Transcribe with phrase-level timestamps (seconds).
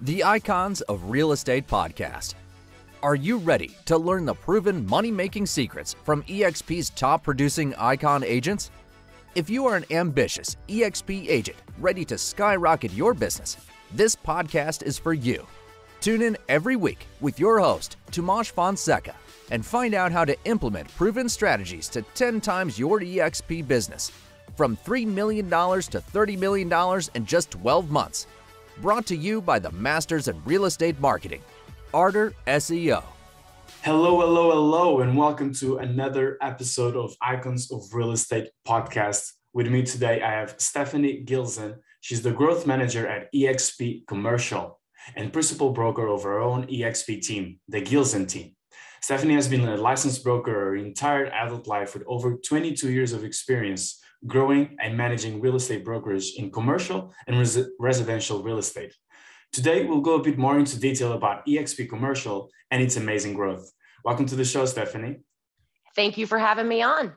[0.00, 2.34] the Icons of Real Estate podcast.
[3.02, 8.24] Are you ready to learn the proven money making secrets from eXp's top producing icon
[8.24, 8.70] agents?
[9.34, 13.56] If you are an ambitious eXp agent ready to skyrocket your business,
[13.92, 15.46] this podcast is for you.
[16.00, 19.14] Tune in every week with your host, Tomas Fonseca,
[19.50, 24.10] and find out how to implement proven strategies to 10 times your eXp business
[24.56, 28.26] from $3 million to $30 million in just 12 months
[28.80, 31.40] brought to you by the Masters in Real Estate Marketing,
[31.92, 33.02] Arter SEO.
[33.82, 39.30] Hello, hello, hello, and welcome to another episode of Icons of Real Estate podcast.
[39.52, 41.76] With me today, I have Stephanie Gilezan.
[42.00, 44.80] She's the growth manager at eXp Commercial
[45.16, 48.56] and principal broker of her own eXp team, the Gilezan team.
[49.02, 53.22] Stephanie has been a licensed broker her entire adult life with over 22 years of
[53.22, 58.94] experience growing and managing real estate brokerage in commercial and res- residential real estate.
[59.52, 63.70] Today, we'll go a bit more into detail about eXp Commercial and its amazing growth.
[64.04, 65.20] Welcome to the show, Stephanie.
[65.94, 67.12] Thank you for having me on.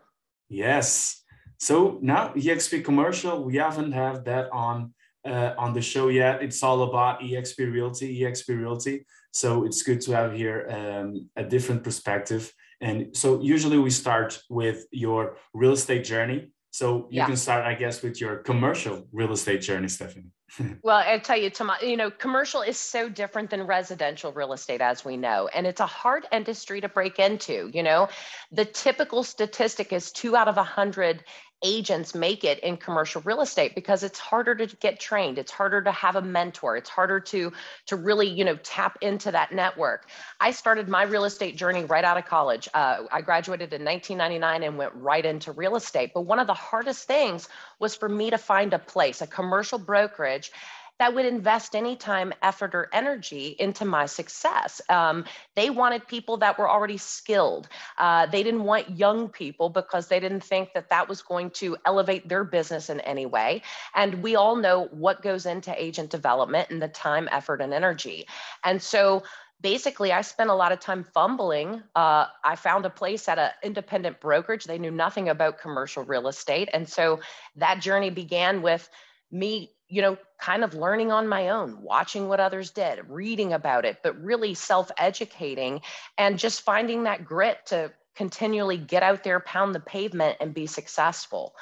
[0.49, 1.23] Yes.
[1.57, 4.93] So now eXp Commercial, we haven't had that on
[5.25, 6.41] uh, on the show yet.
[6.41, 9.05] It's all about eXp Realty, eXp Realty.
[9.31, 12.53] So it's good to have here um, a different perspective.
[12.79, 17.25] And so usually we start with your real estate journey so you yeah.
[17.25, 20.31] can start, I guess, with your commercial real estate journey, Stephanie.
[20.83, 24.81] well, I tell you, Tomas, you know, commercial is so different than residential real estate,
[24.81, 27.69] as we know, and it's a hard industry to break into.
[27.73, 28.09] You know,
[28.51, 31.23] the typical statistic is two out of a hundred
[31.63, 35.37] agents make it in commercial real estate because it's harder to get trained.
[35.37, 36.77] It's harder to have a mentor.
[36.77, 37.51] It's harder to
[37.87, 40.07] to really you know tap into that network.
[40.39, 42.69] I started my real estate journey right out of college.
[42.73, 46.11] Uh, i graduated in 1999 and went right into real estate.
[46.13, 49.79] But one of the hardest things was for me to find a place a commercial
[49.79, 50.51] brokerage
[50.99, 54.81] that would invest any time, effort, or energy into my success.
[54.89, 57.67] Um, they wanted people that were already skilled.
[57.97, 61.77] Uh, they didn't want young people because they didn't think that that was going to
[61.85, 63.61] elevate their business in any way.
[63.95, 68.27] And we all know what goes into agent development and the time, effort, and energy.
[68.63, 69.23] And so,
[69.59, 73.49] basically i spent a lot of time fumbling uh, i found a place at an
[73.63, 77.19] independent brokerage they knew nothing about commercial real estate and so
[77.55, 78.87] that journey began with
[79.31, 83.85] me you know, kind of learning on my own, watching what others did, reading about
[83.85, 85.81] it, but really self educating
[86.17, 90.65] and just finding that grit to continually get out there, pound the pavement, and be
[90.65, 91.55] successful.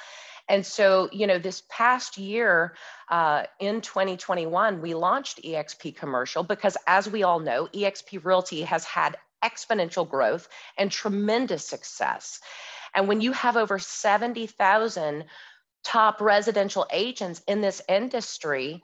[0.47, 2.75] And so, you know, this past year
[3.09, 8.85] uh, in 2021, we launched EXP Commercial because, as we all know, EXP Realty has
[8.85, 10.47] had exponential growth
[10.77, 12.39] and tremendous success.
[12.93, 15.25] And when you have over 70,000
[15.85, 18.83] top residential agents in this industry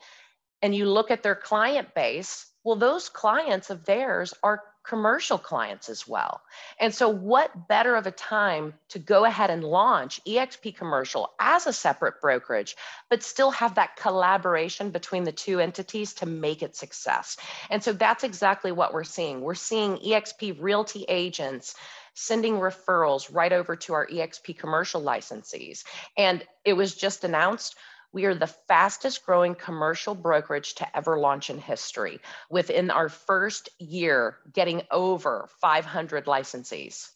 [0.61, 5.89] and you look at their client base, well, those clients of theirs are commercial clients
[5.89, 6.41] as well.
[6.79, 11.67] And so, what better of a time to go ahead and launch EXP Commercial as
[11.67, 12.75] a separate brokerage,
[13.09, 17.37] but still have that collaboration between the two entities to make it success?
[17.69, 19.41] And so, that's exactly what we're seeing.
[19.41, 21.75] We're seeing EXP Realty agents
[22.13, 25.83] sending referrals right over to our EXP commercial licensees.
[26.17, 27.75] And it was just announced
[28.13, 32.19] we are the fastest growing commercial brokerage to ever launch in history
[32.49, 37.09] within our first year, getting over 500 licensees.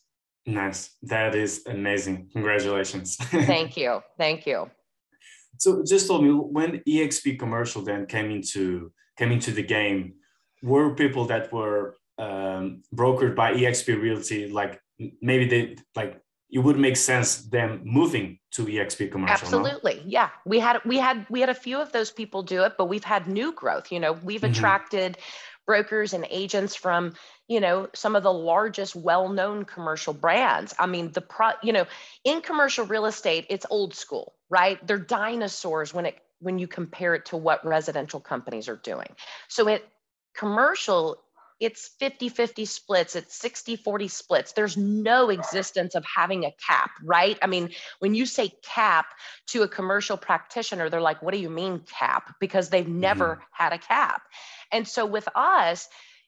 [0.45, 0.91] Nice.
[1.01, 2.29] That is amazing.
[2.31, 3.15] Congratulations.
[3.19, 4.01] Thank you.
[4.17, 4.69] Thank you.
[5.57, 10.15] So just told me when EXP commercial then came into came into the game,
[10.61, 14.81] were people that were um, brokered by EXP Realty like
[15.21, 19.95] maybe they like it would make sense them moving to exp commercial absolutely.
[19.95, 20.01] No?
[20.05, 20.29] yeah.
[20.45, 23.03] We had we had we had a few of those people do it but we've
[23.03, 23.91] had new growth.
[23.91, 24.51] You know we've mm-hmm.
[24.51, 25.17] attracted
[25.65, 27.13] brokers and agents from
[27.47, 30.73] you know some of the largest well-known commercial brands.
[30.79, 31.85] I mean the pro you know
[32.23, 34.85] in commercial real estate it's old school right?
[34.85, 39.07] They're dinosaurs when it when you compare it to what residential companies are doing.
[39.47, 39.87] So it
[40.35, 41.17] commercial
[41.59, 44.51] it's 50 50 splits, it's 60 40 splits.
[44.51, 47.37] There's no existence of having a cap, right?
[47.41, 47.69] I mean,
[47.99, 49.07] when you say cap
[49.47, 52.35] to a commercial practitioner, they're like, what do you mean cap?
[52.39, 53.41] Because they've never mm-hmm.
[53.51, 54.21] had a cap.
[54.71, 55.87] And so with us,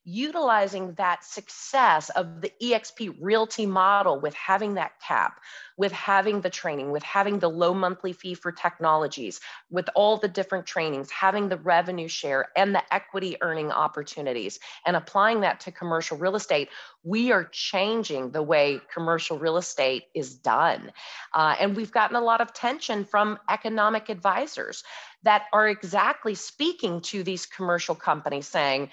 [0.09, 5.42] utilizing that success of the EXP Realty model with having that cap,
[5.75, 10.30] with having the training, with having the low monthly fee for technologies, with all the
[10.30, 15.74] different trainings, having the revenue share and the equity earning opportunities, and applying that to
[15.74, 16.69] commercial real estate,
[17.03, 20.89] we are changing the way commercial real estate is done.
[21.33, 24.86] Uh, and we've gotten a lot of tension from economic advisors
[25.24, 28.89] that are exactly speaking to these commercial companies saying,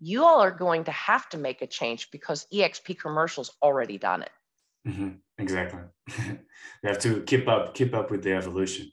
[0.00, 4.22] you all are going to have to make a change because EXP commercial's already done
[4.22, 4.30] it.
[4.88, 5.10] Mm-hmm.
[5.38, 5.80] Exactly.
[6.82, 8.90] they have to keep up, keep up with the evolution.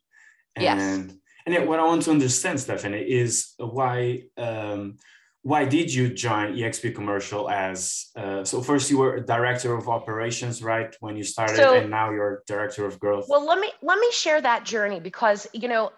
[0.56, 1.18] And, yes.
[1.46, 4.98] And what I want to understand, Stephanie, is why um,
[5.44, 10.62] why did you join EXP Commercial as uh, so first you were director of operations
[10.62, 13.98] right when you started so, and now you're director of growth well let me let
[13.98, 15.92] me share that journey because you know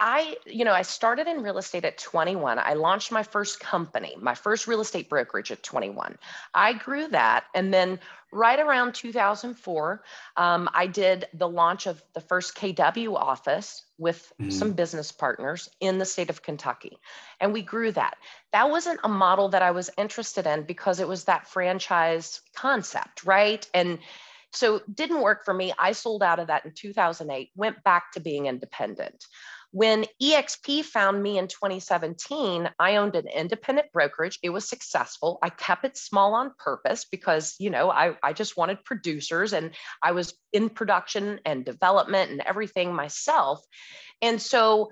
[0.00, 2.58] I, you know, I started in real estate at 21.
[2.58, 6.16] I launched my first company, my first real estate brokerage at 21.
[6.54, 7.44] I grew that.
[7.54, 8.00] And then
[8.32, 10.02] right around 2004,
[10.38, 14.50] um, I did the launch of the first KW office with mm.
[14.50, 16.98] some business partners in the state of Kentucky.
[17.38, 18.16] And we grew that.
[18.52, 23.24] That wasn't a model that I was interested in because it was that franchise concept,
[23.24, 23.68] right?
[23.74, 23.98] And
[24.52, 25.74] so didn't work for me.
[25.78, 29.26] I sold out of that in 2008, went back to being independent.
[29.70, 34.38] When EXP found me in 2017, I owned an independent brokerage.
[34.42, 35.38] It was successful.
[35.42, 39.72] I kept it small on purpose because, you know, I, I just wanted producers and
[40.02, 43.64] I was in production and development and everything myself.
[44.22, 44.90] And so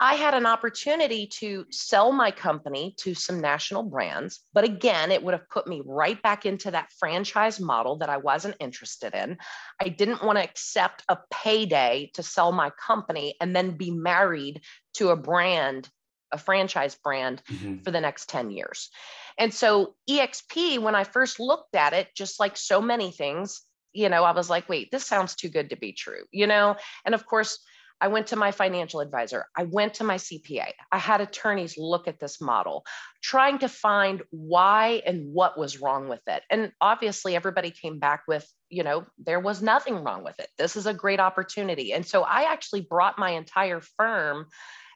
[0.00, 5.22] I had an opportunity to sell my company to some national brands, but again, it
[5.22, 9.38] would have put me right back into that franchise model that I wasn't interested in.
[9.80, 14.62] I didn't want to accept a payday to sell my company and then be married
[14.94, 15.88] to a brand,
[16.30, 17.82] a franchise brand mm-hmm.
[17.82, 18.90] for the next 10 years.
[19.36, 23.62] And so, EXP, when I first looked at it, just like so many things,
[23.92, 26.76] you know, I was like, wait, this sounds too good to be true, you know?
[27.04, 27.58] And of course,
[28.00, 29.46] I went to my financial advisor.
[29.56, 30.72] I went to my CPA.
[30.92, 32.84] I had attorneys look at this model,
[33.22, 36.42] trying to find why and what was wrong with it.
[36.50, 40.48] And obviously, everybody came back with, you know, there was nothing wrong with it.
[40.58, 41.92] This is a great opportunity.
[41.92, 44.46] And so I actually brought my entire firm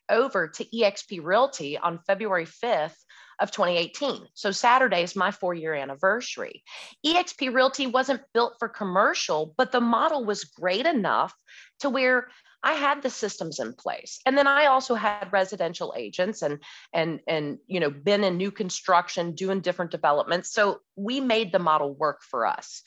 [0.08, 2.96] over to eXp Realty on February 5th
[3.42, 4.28] of 2018.
[4.34, 6.62] So Saturday is my four year anniversary.
[7.04, 11.34] eXp Realty wasn't built for commercial, but the model was great enough
[11.80, 12.28] to where
[12.62, 14.20] I had the systems in place.
[14.24, 16.62] And then I also had residential agents and
[16.94, 20.52] and and you know been in new construction doing different developments.
[20.52, 22.82] So we made the model work for us.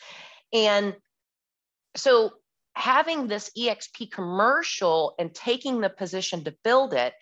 [0.53, 0.95] And
[1.97, 2.31] so
[2.75, 7.13] having this EXP commercial and taking the position to build it,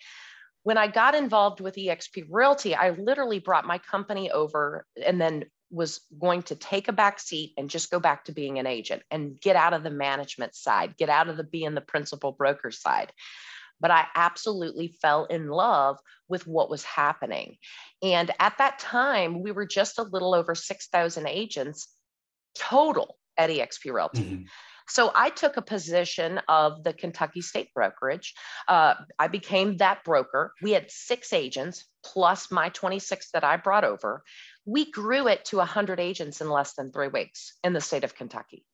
[0.64, 5.44] when I got involved with EXP Realty, I literally brought my company over and then
[5.70, 9.02] was going to take a back seat and just go back to being an agent
[9.10, 12.70] and get out of the management side, get out of the being the principal broker
[12.70, 13.12] side.
[13.78, 17.56] But I absolutely fell in love with what was happening.
[18.02, 21.88] And at that time, we were just a little over 6,000 agents
[22.56, 24.22] total at eXp Realty.
[24.22, 24.44] Mm-hmm.
[24.88, 28.34] So I took a position of the Kentucky State Brokerage.
[28.68, 30.52] Uh, I became that broker.
[30.62, 34.22] We had six agents plus my 26 that I brought over.
[34.66, 38.14] We grew it to 100 agents in less than three weeks in the state of
[38.14, 38.64] Kentucky.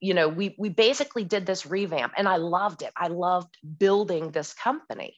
[0.00, 2.92] You know, we, we basically did this revamp and I loved it.
[2.96, 5.16] I loved building this company.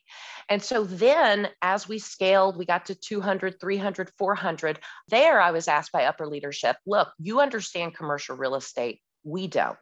[0.49, 4.79] And so then as we scaled, we got to 200, 300, 400.
[5.09, 9.01] There, I was asked by upper leadership look, you understand commercial real estate.
[9.25, 9.79] We don't.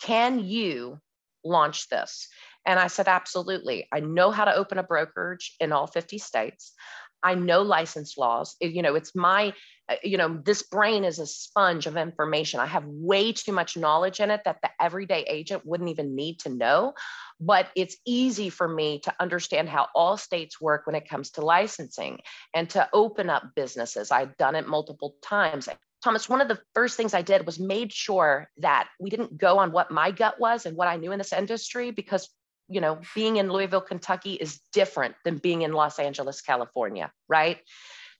[0.00, 1.00] Can you
[1.44, 2.28] launch this?
[2.66, 3.88] And I said, absolutely.
[3.92, 6.74] I know how to open a brokerage in all 50 states.
[7.22, 8.56] I know license laws.
[8.60, 9.52] You know, it's my,
[9.88, 12.60] uh, you know, this brain is a sponge of information.
[12.60, 16.38] I have way too much knowledge in it that the everyday agent wouldn't even need
[16.40, 16.94] to know.
[17.40, 21.40] But it's easy for me to understand how all states work when it comes to
[21.40, 22.20] licensing
[22.54, 24.10] and to open up businesses.
[24.10, 25.68] I've done it multiple times.
[26.02, 29.58] Tomas, one of the first things I did was made sure that we didn't go
[29.58, 32.28] on what my gut was and what I knew in this industry because
[32.68, 37.58] you know, being in Louisville, Kentucky is different than being in Los Angeles, California, right?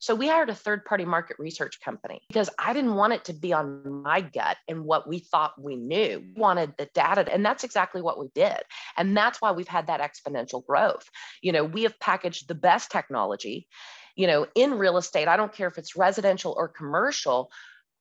[0.01, 3.33] So we hired a third party market research company because I didn't want it to
[3.33, 6.23] be on my gut and what we thought we knew.
[6.25, 7.27] We wanted the data.
[7.33, 8.59] And that's exactly what we did.
[8.97, 11.09] And that's why we've had that exponential growth.
[11.43, 13.67] You know, we have packaged the best technology,
[14.19, 15.29] you know, in real estate.
[15.29, 17.51] I don't care if it's residential or commercial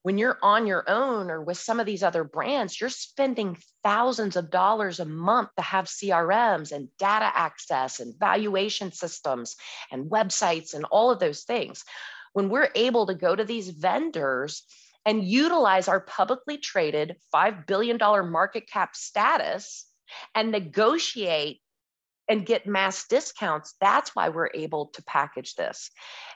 [0.08, 4.38] when you're on your own or with some of these other brands, you're spending thousands
[4.38, 9.58] of dollars a month to have CRMs and data access and valuation systems
[9.92, 11.84] and websites and all of those things.
[12.32, 14.64] when we're able to go to these vendors
[15.06, 17.98] and utilize our publicly traded $5 billion
[18.32, 19.88] market cap status
[20.36, 21.62] and negotiate
[22.30, 25.90] and get mass discounts, that's why we're able to package this.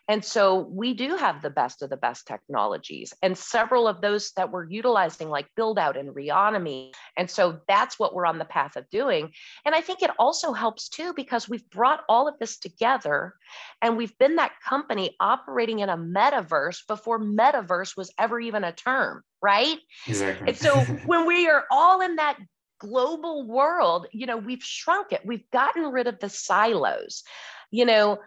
[0.07, 4.31] And so we do have the best of the best technologies and several of those
[4.36, 6.91] that we're utilizing, like build out and Reonomy.
[7.17, 9.31] And so that's what we're on the path of doing.
[9.65, 13.36] And I think it also helps too, because we've brought all of this together
[13.81, 18.71] and we've been that company operating in a metaverse before metaverse was ever even a
[18.71, 19.79] term right?
[20.07, 20.50] Exactly.
[20.50, 22.38] And so when we are all in that
[22.81, 25.21] global world, you know, we've shrunk it.
[25.23, 27.23] We've gotten rid of the silos.
[27.69, 28.17] You know,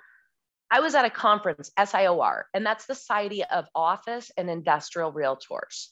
[0.70, 5.88] I was at a conference, SIOR, and that's the Society of Office and Industrial Realtors.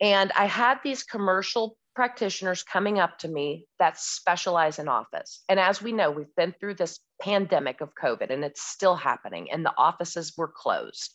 [0.00, 5.42] And I had these commercial practitioners coming up to me that specialize in office.
[5.48, 9.50] And as we know, we've been through this pandemic of COVID and it's still happening,
[9.50, 11.12] and the offices were closed.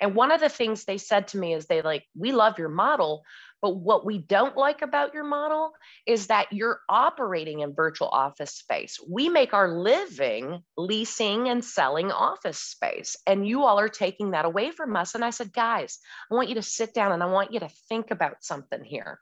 [0.00, 2.68] And one of the things they said to me is they like, we love your
[2.68, 3.22] model,
[3.60, 5.72] but what we don't like about your model
[6.06, 9.00] is that you're operating in virtual office space.
[9.08, 14.44] We make our living leasing and selling office space, and you all are taking that
[14.44, 15.16] away from us.
[15.16, 15.98] And I said, guys,
[16.30, 19.18] I want you to sit down and I want you to think about something here.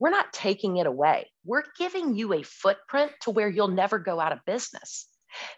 [0.00, 1.28] We're not taking it away.
[1.44, 5.06] We're giving you a footprint to where you'll never go out of business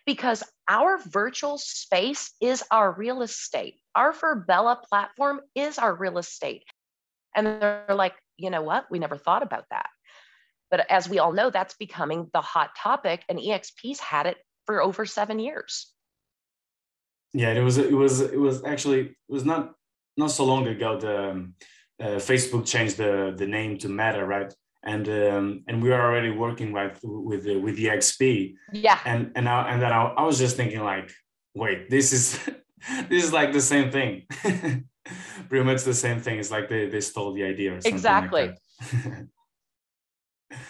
[0.06, 3.76] because our virtual space is our real estate.
[3.94, 6.64] Our Virbela platform is our real estate.
[7.34, 8.86] And they're like, you know what?
[8.90, 9.88] We never thought about that.
[10.70, 14.36] But as we all know, that's becoming the hot topic, and EXP's had it
[14.66, 15.92] for over seven years.
[17.32, 19.72] Yeah, it was it was it was actually it was not
[20.16, 21.54] not so long ago the um,
[22.00, 24.52] uh, Facebook changed the the name to Meta, right?
[24.82, 28.54] And um, and we are already working right with the, with the XP.
[28.72, 28.98] Yeah.
[29.04, 31.12] And and I, and then I, I was just thinking like,
[31.54, 32.38] wait, this is
[33.08, 34.26] this is like the same thing.
[35.48, 36.38] pretty much the same thing.
[36.38, 37.92] It's like they, they stole the idea or something.
[37.92, 38.48] Exactly.
[38.48, 38.58] Like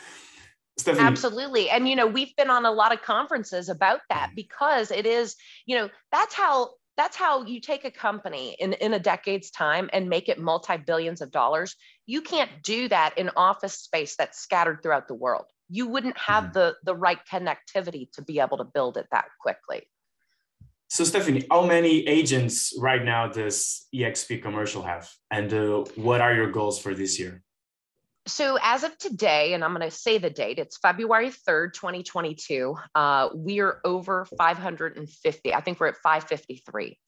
[0.78, 1.06] Stephanie.
[1.06, 1.70] Absolutely.
[1.70, 4.36] And, you know, we've been on a lot of conferences about that mm-hmm.
[4.36, 5.36] because it is,
[5.66, 6.70] you know, that's how
[7.00, 11.23] that's how you take a company in, in a decade's time and make it multi-billions
[11.23, 15.87] of dollars you can't do that in office space that's scattered throughout the world you
[15.87, 16.52] wouldn't have mm-hmm.
[16.52, 19.83] the the right connectivity to be able to build it that quickly
[20.92, 25.09] so, Stephanie, how many agents right now does EXP Commercial have?
[25.30, 27.45] And uh, what are your goals for this year?
[28.26, 32.76] So, as of today, and I'm going to say the date, it's February 3rd, 2022,
[32.94, 35.54] uh, we are over 550.
[35.54, 36.98] I think we're at 553.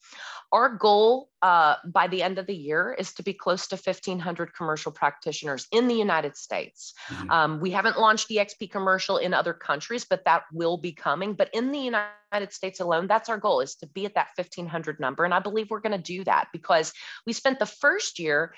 [0.52, 4.54] Our goal uh, by the end of the year is to be close to 1,500
[4.54, 6.94] commercial practitioners in the United States.
[7.08, 7.30] Mm-hmm.
[7.30, 11.34] Um, we haven't launched EXP commercial in other countries, but that will be coming.
[11.34, 14.98] But in the United States alone, that's our goal is to be at that 1,500
[14.98, 15.24] number.
[15.24, 16.92] And I believe we're going to do that because
[17.26, 18.54] we spent the first year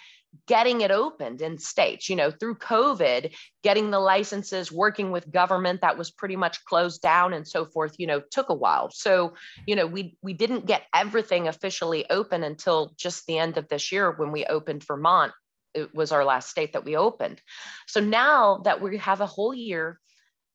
[0.46, 2.08] getting it opened in states.
[2.08, 7.00] You know through covid getting the licenses working with government that was pretty much closed
[7.00, 8.90] down and so forth you know took a while.
[8.90, 9.34] So
[9.66, 13.92] you know we we didn't get everything officially open until just the end of this
[13.92, 15.32] year when we opened vermont.
[15.74, 17.40] It was our last state that we opened.
[17.88, 19.98] So now that we have a whole year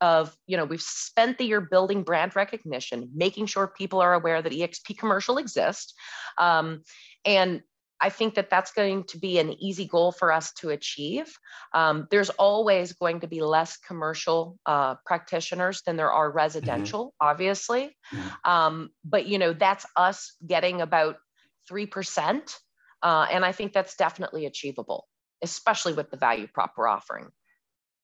[0.02, 4.42] of you know we've spent the year building brand recognition making sure people are aware
[4.42, 5.94] that exp commercial exists
[6.38, 6.84] um,
[7.26, 7.62] and
[8.02, 11.28] I think that that's going to be an easy goal for us to achieve.
[11.74, 16.38] Um, there's always going to be less commercial uh, practitioners than there are mm-hmm.
[16.38, 17.28] residential, mm-hmm.
[17.28, 17.96] obviously.
[18.14, 18.52] Mm-hmm.
[18.52, 21.18] Um, but you know, that's us getting about
[21.68, 22.58] three percent,
[23.04, 25.08] uh, and I think that's definitely achievable,
[25.42, 27.30] especially with the value prop we're offering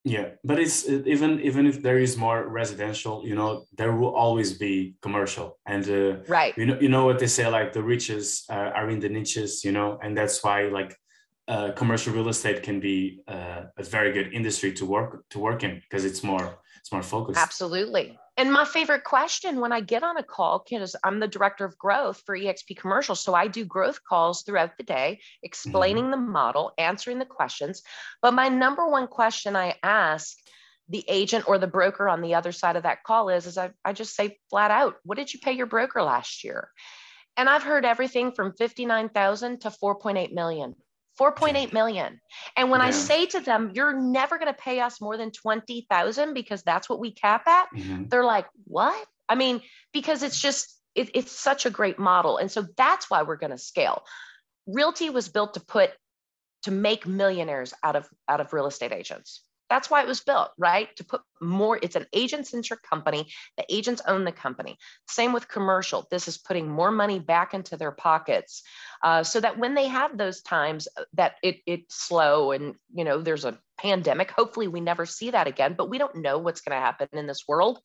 [0.05, 4.53] yeah but it's even even if there is more residential you know there will always
[4.53, 5.57] be commercial.
[5.65, 6.53] And uh, right.
[6.57, 9.65] you know you know what they say like the riches uh, are in the niches
[9.65, 10.95] you know and that's why like
[11.47, 15.63] uh, commercial real estate can be uh, a very good industry to work to work
[15.63, 17.39] in because it's more it's more focused.
[17.39, 21.63] Absolutely and my favorite question when I get on a call, because I'm the director
[21.63, 23.15] of growth for EXP Commercial.
[23.15, 26.11] So I do growth calls throughout the day, explaining mm-hmm.
[26.11, 27.81] the model, answering the questions.
[28.21, 30.35] But my number one question I ask
[30.89, 33.71] the agent or the broker on the other side of that call is, is I,
[33.83, 36.69] I just say flat out, what did you pay your broker last year?
[37.37, 40.75] And I've heard everything from 59,000 to 4.8 million.
[41.19, 42.19] 4.8 million.
[42.57, 42.87] And when yeah.
[42.87, 46.89] I say to them, you're never going to pay us more than 20,000 because that's
[46.89, 48.05] what we cap at, mm-hmm.
[48.07, 49.05] they're like, what?
[49.29, 49.61] I mean,
[49.93, 52.37] because it's just, it, it's such a great model.
[52.37, 54.03] And so that's why we're going to scale.
[54.67, 55.91] Realty was built to put,
[56.63, 59.41] to make millionaires out of, out of real estate agents.
[59.69, 60.95] That's why it was built, right?
[60.97, 63.31] To put more, it's an agent centric company.
[63.57, 64.77] The agents own the company.
[65.07, 66.05] Same with commercial.
[66.11, 68.63] This is putting more money back into their pockets
[69.03, 73.21] uh, so that when they have those times that it, it's slow and, you know,
[73.21, 76.77] there's a pandemic, hopefully we never see that again, but we don't know what's going
[76.77, 77.79] to happen in this world.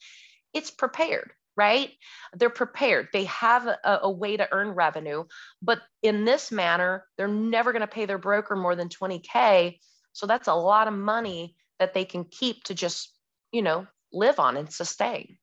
[0.53, 1.91] It's prepared right?
[2.33, 3.09] They're prepared.
[3.13, 5.25] They have a, a, way to earn revenue,
[5.61, 9.79] but in this manner, they're never going to pay their broker more than 20K.
[10.13, 13.13] So that's a lot of money that they can keep to just,
[13.51, 15.37] you know, live on and sustain.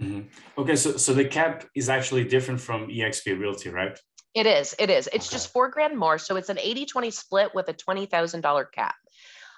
[0.00, 0.28] Mm-hmm.
[0.60, 3.98] Okay, so so the cap is actually different from EXP Realty, right?
[4.34, 4.74] It is.
[4.78, 5.08] It is.
[5.12, 5.34] It's okay.
[5.34, 6.18] just four grand more.
[6.18, 8.94] So it's an 80 20 split with a $20,000 cap.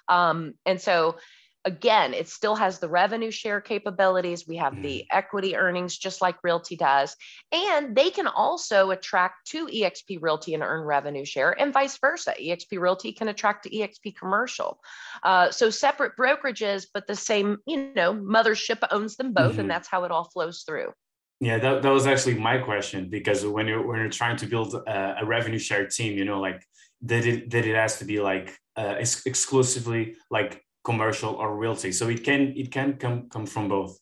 [0.07, 1.17] Um, and so
[1.65, 4.47] again, it still has the revenue share capabilities.
[4.47, 7.15] We have the equity earnings, just like Realty does.
[7.51, 12.35] And they can also attract to EXP Realty and earn revenue share, and vice versa.
[12.39, 14.79] EXP Realty can attract to EXP Commercial.
[15.23, 19.61] Uh, so separate brokerages, but the same, you know, mothership owns them both, mm-hmm.
[19.61, 20.93] and that's how it all flows through.
[21.41, 24.73] Yeah, that, that was actually my question because when you're when you're trying to build
[24.73, 26.63] a, a revenue share team, you know, like
[27.01, 31.91] that it that it has to be like uh, ex- exclusively like commercial or realty.
[31.91, 33.99] So it can it can come come from both.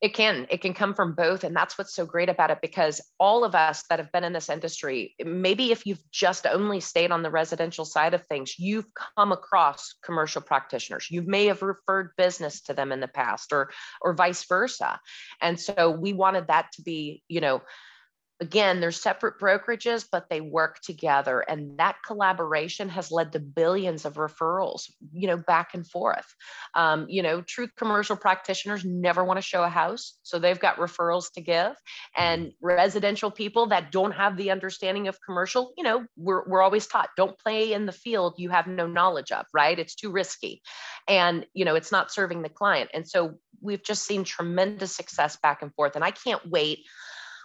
[0.00, 1.44] It can it can come from both.
[1.44, 4.32] And that's what's so great about it because all of us that have been in
[4.32, 8.86] this industry maybe if you've just only stayed on the residential side of things you've
[9.16, 11.08] come across commercial practitioners.
[11.10, 15.00] You may have referred business to them in the past or or vice versa.
[15.42, 17.62] And so we wanted that to be you know
[18.40, 21.40] again, they're separate brokerages, but they work together.
[21.40, 26.26] And that collaboration has led to billions of referrals, you know, back and forth.
[26.74, 30.18] Um, you know, true commercial practitioners never want to show a house.
[30.22, 31.72] So they've got referrals to give.
[32.16, 36.86] And residential people that don't have the understanding of commercial, you know, we're, we're always
[36.86, 39.78] taught don't play in the field you have no knowledge of, right?
[39.78, 40.62] It's too risky.
[41.06, 42.90] And, you know, it's not serving the client.
[42.94, 45.94] And so we've just seen tremendous success back and forth.
[45.94, 46.86] And I can't wait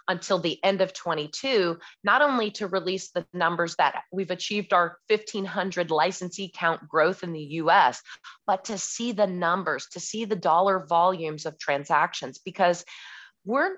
[0.08, 4.98] until the end of 22, not only to release the numbers that we've achieved our
[5.08, 8.02] 1,500 licensee count growth in the US,
[8.46, 12.84] but to see the numbers, to see the dollar volumes of transactions, because
[13.44, 13.76] we're,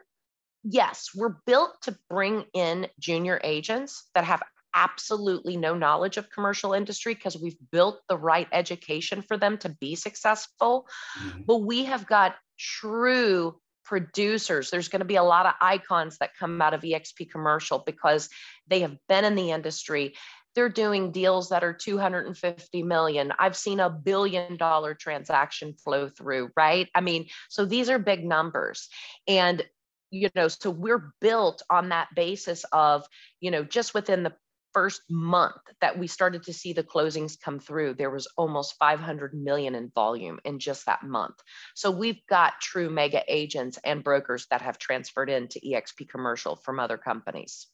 [0.64, 4.42] yes, we're built to bring in junior agents that have
[4.74, 9.70] absolutely no knowledge of commercial industry because we've built the right education for them to
[9.80, 10.86] be successful.
[11.18, 11.42] Mm-hmm.
[11.46, 13.58] But we have got true
[13.88, 14.70] producers.
[14.70, 18.28] There's going to be a lot of icons that come out of EXP commercial because
[18.68, 20.14] they have been in the industry.
[20.54, 23.32] They're doing deals that are 250 million.
[23.38, 26.88] I've seen a billion dollar transaction flow through, right?
[26.94, 28.88] I mean, so these are big numbers.
[29.26, 29.64] And
[30.10, 33.04] you know, so we're built on that basis of,
[33.40, 34.32] you know, just within the
[34.78, 39.34] first month that we started to see the closings come through, there was almost 500
[39.34, 41.34] million in volume in just that month.
[41.74, 46.78] So we've got true mega agents and brokers that have transferred into EXP commercial from
[46.78, 47.66] other companies.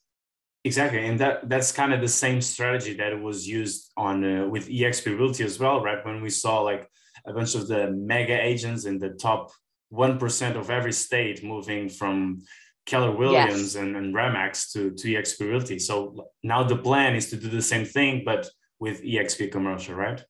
[0.63, 4.67] Exactly, and that that's kind of the same strategy that was used on uh, with
[4.67, 6.03] EXP Realty as well, right?
[6.03, 6.89] When we saw like
[7.27, 9.51] a bunch of the mega agents in the top
[9.89, 12.41] one percent of every state moving from
[12.85, 13.75] Keller Williams yes.
[13.75, 15.79] and, and Remax to, to EXP Realty.
[15.79, 18.47] So now the plan is to do the same thing, but
[18.79, 20.23] with EXP commercial, right?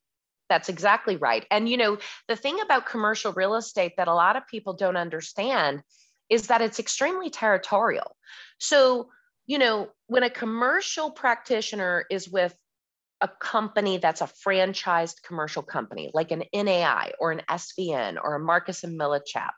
[0.48, 1.44] That's exactly right.
[1.50, 4.96] And you know, the thing about commercial real estate that a lot of people don't
[4.96, 5.82] understand
[6.30, 8.16] is that it's extremely territorial.
[8.58, 9.08] So,
[9.46, 12.54] you know, when a commercial practitioner is with
[13.20, 18.40] a company that's a franchised commercial company, like an NAI or an SVN or a
[18.40, 19.52] Marcus and Millichap,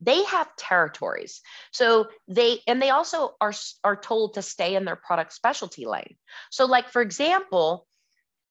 [0.00, 1.40] they have territories.
[1.72, 6.16] So they, and they also are, are told to stay in their product specialty lane.
[6.50, 7.86] So, like, for example,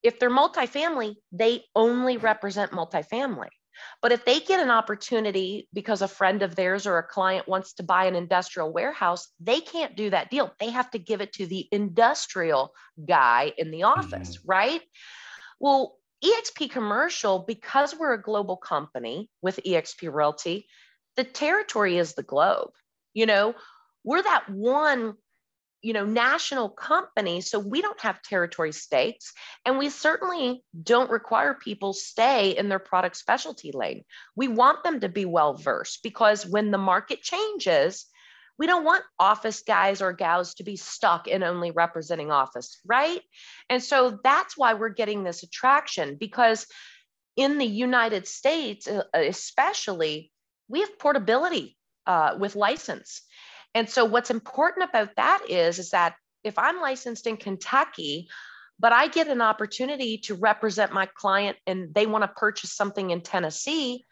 [0.03, 3.49] if they're multifamily, they only represent multifamily.
[4.01, 7.73] But if they get an opportunity because a friend of theirs or a client wants
[7.73, 10.51] to buy an industrial warehouse, they can't do that deal.
[10.59, 12.73] They have to give it to the industrial
[13.07, 14.49] guy in the office, mm-hmm.
[14.49, 14.81] right?
[15.59, 20.67] Well, EXP Commercial, because we're a global company with EXP Realty,
[21.17, 22.69] the territory is the globe.
[23.13, 23.55] You know,
[24.03, 25.15] we're that one
[25.83, 29.31] you know national company so we don't have territory stakes
[29.63, 34.03] and we certainly don't require people stay in their product specialty lane
[34.35, 38.07] we want them to be well versed because when the market changes
[38.57, 43.21] we don't want office guys or gals to be stuck in only representing office right
[43.69, 46.65] and so that's why we're getting this attraction because
[47.35, 50.31] in the united states especially
[50.67, 53.21] we have portability uh, with license.
[53.73, 58.27] And so what's important about that is, is that if I'm licensed in Kentucky,
[58.79, 63.09] but I get an opportunity to represent my client and they want to purchase something
[63.09, 64.05] in Tennessee,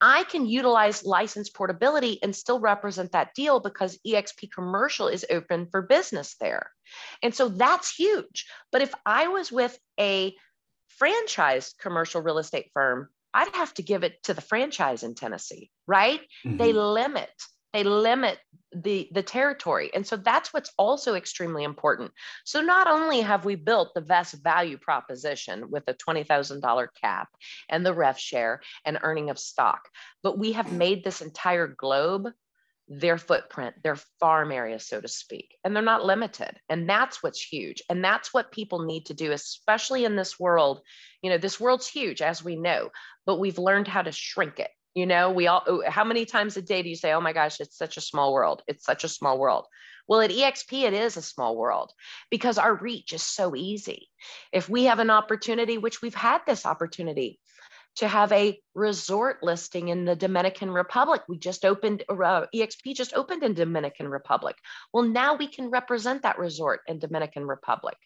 [0.00, 5.68] I can utilize license portability and still represent that deal because EXP commercial is open
[5.70, 6.70] for business there.
[7.22, 8.46] And so that's huge.
[8.72, 10.34] But if I was with a
[11.00, 15.70] franchised commercial real estate firm, I'd have to give it to the franchise in Tennessee,
[15.86, 16.20] right?
[16.44, 16.56] Mm-hmm.
[16.58, 17.30] They limit
[17.72, 18.38] they limit
[18.74, 22.10] the the territory and so that's what's also extremely important
[22.44, 27.28] so not only have we built the best value proposition with a $20000 cap
[27.68, 29.88] and the ref share and earning of stock
[30.22, 32.28] but we have made this entire globe
[32.88, 37.40] their footprint their farm area so to speak and they're not limited and that's what's
[37.40, 40.80] huge and that's what people need to do especially in this world
[41.22, 42.90] you know this world's huge as we know
[43.24, 46.56] but we've learned how to shrink it you know, we all, oh, how many times
[46.56, 48.62] a day do you say, oh my gosh, it's such a small world?
[48.66, 49.66] It's such a small world.
[50.06, 51.92] Well, at EXP, it is a small world
[52.30, 54.10] because our reach is so easy.
[54.52, 57.38] If we have an opportunity, which we've had this opportunity
[57.96, 63.14] to have a resort listing in the Dominican Republic, we just opened, uh, EXP just
[63.14, 64.56] opened in Dominican Republic.
[64.92, 67.96] Well, now we can represent that resort in Dominican Republic.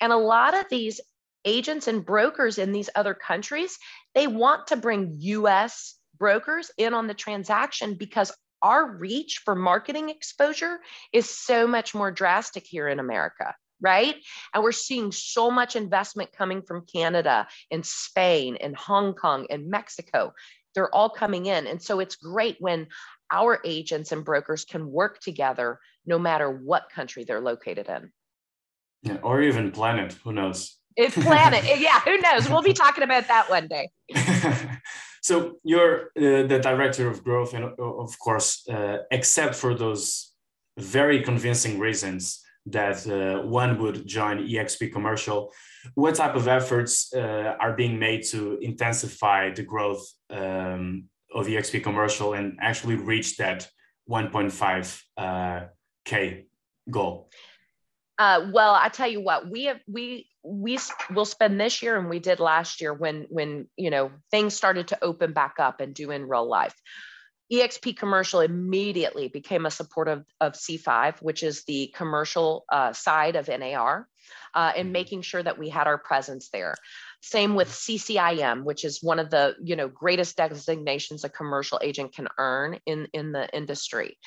[0.00, 1.00] And a lot of these
[1.44, 3.78] agents and brokers in these other countries,
[4.14, 10.08] they want to bring US brokers in on the transaction because our reach for marketing
[10.08, 10.78] exposure
[11.12, 14.16] is so much more drastic here in America, right?
[14.54, 19.68] And we're seeing so much investment coming from Canada and Spain and Hong Kong and
[19.68, 20.32] Mexico.
[20.74, 21.66] They're all coming in.
[21.66, 22.88] And so it's great when
[23.32, 28.12] our agents and brokers can work together no matter what country they're located in.
[29.02, 30.76] Yeah, or even planet, who knows?
[30.96, 31.64] It's planet.
[31.78, 32.48] yeah, who knows?
[32.48, 33.90] We'll be talking about that one day.
[35.26, 40.32] So you're uh, the director of growth, and of course, uh, except for those
[40.78, 45.52] very convincing reasons that uh, one would join EXP commercial,
[45.94, 51.82] what type of efforts uh, are being made to intensify the growth um, of EXP
[51.82, 53.68] commercial and actually reach that
[54.10, 55.66] 1.5 uh,
[56.04, 56.46] k
[56.90, 57.30] goal?
[58.18, 60.78] well, I tell you what, we have we we
[61.10, 64.88] will spend this year and we did last year when when you know things started
[64.88, 66.74] to open back up and do in real life
[67.52, 73.36] exp commercial immediately became a supporter of, of c5 which is the commercial uh, side
[73.36, 74.08] of nar
[74.54, 74.92] uh, and mm-hmm.
[74.92, 76.74] making sure that we had our presence there
[77.22, 82.14] same with ccim which is one of the you know greatest designations a commercial agent
[82.14, 84.18] can earn in in the industry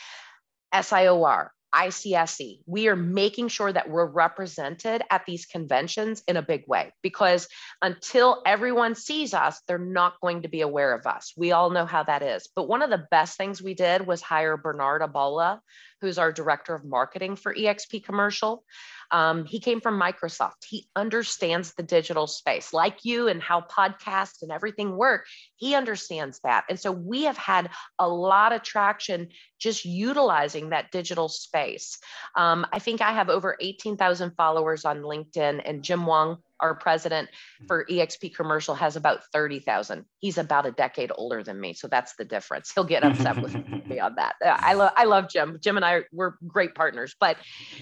[0.73, 6.63] sior ICSC, we are making sure that we're represented at these conventions in a big
[6.67, 7.47] way because
[7.82, 11.34] until everyone sees us, they're not going to be aware of us.
[11.38, 12.49] We all know how that is.
[12.55, 15.60] But one of the best things we did was hire Bernard Abola,
[16.01, 18.63] who's our director of marketing for EXP Commercial.
[19.12, 20.65] Um, he came from Microsoft.
[20.67, 25.26] He understands the digital space, like you, and how podcasts and everything work.
[25.56, 26.65] He understands that.
[26.69, 32.00] And so we have had a lot of traction just utilizing that digital space.
[32.36, 37.30] Um, I think I have over 18,000 followers on LinkedIn, and Jim Wong our president
[37.30, 37.67] mm-hmm.
[37.67, 40.06] for EXP commercial has about 30,000.
[40.19, 41.74] He's about a decade older than me.
[41.74, 42.72] So that's the difference.
[42.74, 43.54] He'll get upset with
[43.88, 44.36] me on that.
[44.43, 45.58] I love, I love Jim.
[45.62, 47.38] Jim and I, we're great partners, but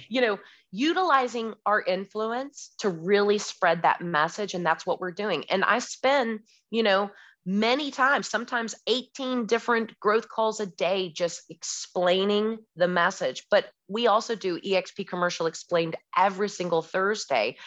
[0.10, 0.40] you know,
[0.78, 4.54] utilizing our influence to really spread that message.
[4.54, 5.46] And that's what we're doing.
[5.50, 7.10] And I spend, you know,
[7.46, 13.46] many times, sometimes 18 different growth calls a day, just explaining the message.
[13.50, 17.58] But we also do EXP commercial explained every single Thursday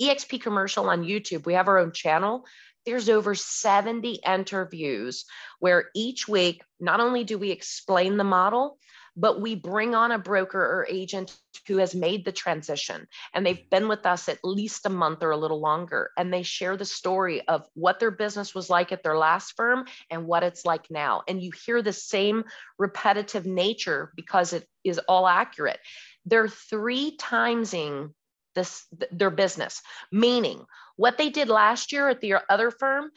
[0.00, 1.46] EXP commercial on YouTube.
[1.46, 2.44] We have our own channel.
[2.84, 5.24] There's over 70 interviews
[5.60, 8.78] where each week, not only do we explain the model,
[9.16, 11.36] but we bring on a broker or agent
[11.68, 15.30] who has made the transition and they've been with us at least a month or
[15.30, 16.10] a little longer.
[16.16, 19.86] And they share the story of what their business was like at their last firm
[20.10, 21.22] and what it's like now.
[21.28, 22.44] And you hear the same
[22.78, 25.78] repetitive nature because it is all accurate.
[26.24, 28.12] They're three timesing
[28.54, 30.62] this their business meaning
[30.96, 33.10] what they did last year at the other firm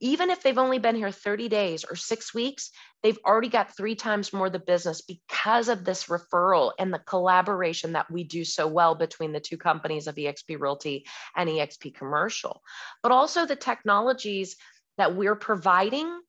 [0.00, 2.70] even if they've only been here 30 days or 6 weeks
[3.02, 7.92] they've already got 3 times more the business because of this referral and the collaboration
[7.92, 12.62] that we do so well between the two companies of EXP Realty and EXP Commercial.
[13.02, 14.56] But also the technologies
[14.98, 16.20] that we're providing.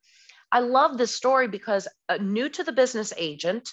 [0.51, 3.69] I love this story because a new to the business agent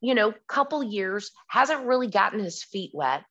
[0.00, 3.22] you know couple years hasn't really gotten his feet wet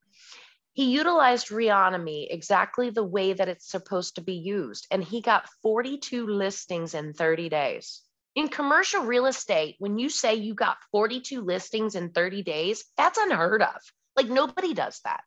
[0.73, 5.49] he utilized Reonomy exactly the way that it's supposed to be used, and he got
[5.63, 8.01] 42 listings in 30 days.
[8.35, 13.17] In commercial real estate, when you say you got 42 listings in 30 days, that's
[13.17, 13.81] unheard of.
[14.15, 15.23] Like nobody does that.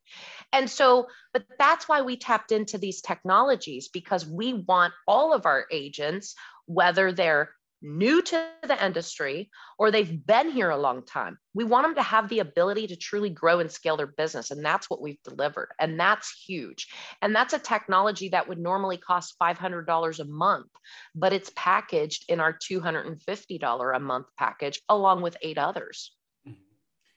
[0.52, 5.46] And so, but that's why we tapped into these technologies because we want all of
[5.46, 6.34] our agents,
[6.66, 7.50] whether they're
[7.84, 11.38] new to the industry or they've been here a long time.
[11.52, 14.50] We want them to have the ability to truly grow and scale their business.
[14.50, 15.68] And that's what we've delivered.
[15.78, 16.88] And that's huge.
[17.22, 20.70] And that's a technology that would normally cost $500 a month,
[21.14, 26.12] but it's packaged in our $250 a month package along with eight others.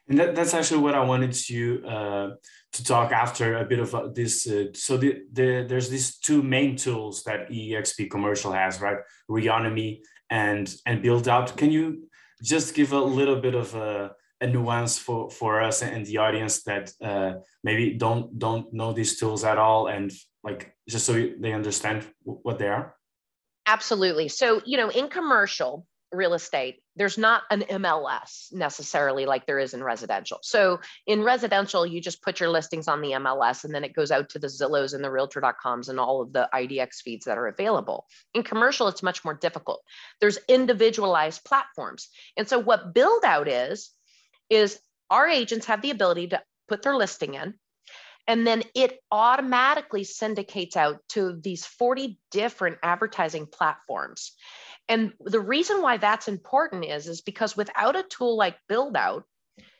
[0.09, 2.29] And that, that's actually what I wanted to uh,
[2.73, 4.47] to talk after a bit of uh, this.
[4.47, 8.99] Uh, so the, the, there's these two main tools that EXP Commercial has, right?
[9.29, 9.99] Reonomy
[10.29, 11.55] and and build out.
[11.57, 12.09] Can you
[12.43, 14.11] just give a little bit of a,
[14.41, 19.19] a nuance for for us and the audience that uh, maybe don't don't know these
[19.19, 20.11] tools at all, and
[20.43, 22.95] like just so they understand what they are?
[23.65, 24.27] Absolutely.
[24.27, 29.73] So you know, in commercial, real estate, there's not an MLS necessarily like there is
[29.73, 30.39] in residential.
[30.41, 34.11] So in residential, you just put your listings on the MLS and then it goes
[34.11, 37.47] out to the Zillows and the Realtor.coms and all of the IDX feeds that are
[37.47, 38.05] available.
[38.33, 39.81] In commercial, it's much more difficult.
[40.21, 42.07] There's individualized platforms.
[42.37, 43.91] And so what build out is,
[44.49, 47.53] is our agents have the ability to put their listing in
[48.27, 54.33] and then it automatically syndicates out to these 40 different advertising platforms
[54.89, 59.23] and the reason why that's important is is because without a tool like BuildOut,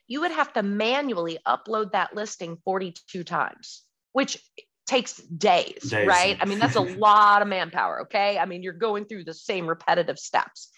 [0.08, 4.42] you would have to manually upload that listing 42 times which
[4.88, 6.08] takes days, days.
[6.08, 6.38] right?
[6.42, 8.38] I mean that's a lot of manpower okay?
[8.38, 10.70] I mean you're going through the same repetitive steps.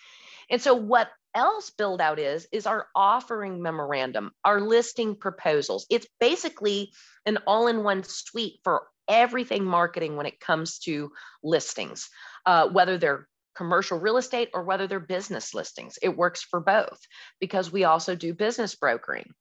[0.49, 5.85] And so what else BuildOut is is our offering memorandum our listing proposals.
[5.89, 6.91] It's basically
[7.25, 11.11] an all-in-one suite for everything marketing when it comes to
[11.43, 12.09] listings
[12.45, 13.27] uh, whether they're
[13.59, 15.99] commercial real estate or whether they're business listings.
[16.01, 16.97] It works for both
[17.41, 19.33] because we also do business brokering.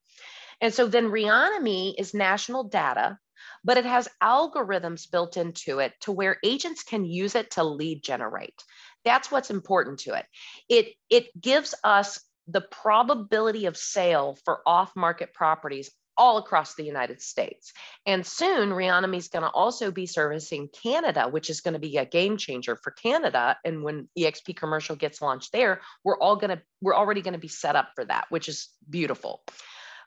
[0.59, 3.17] And so then Reonomy is national data,
[3.63, 8.03] but it has algorithms built into it to where agents can use it to lead
[8.03, 8.61] generate.
[9.05, 10.25] That's what's important to it.
[10.67, 16.83] It, it gives us the probability of sale for off market properties all across the
[16.83, 17.71] United States.
[18.05, 21.95] And soon, Reonomy is going to also be servicing Canada, which is going to be
[21.95, 23.57] a game changer for Canada.
[23.63, 27.39] And when EXP Commercial gets launched there, we're all going to we're already going to
[27.39, 29.41] be set up for that, which is beautiful.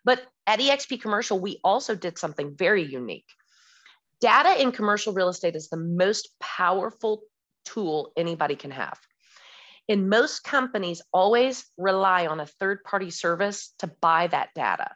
[0.04, 3.28] But at EXP Commercial, we also did something very unique.
[4.20, 7.22] Data in commercial real estate is the most powerful
[7.64, 8.98] tool anybody can have.
[9.88, 14.92] And most companies always rely on a third party service to buy that data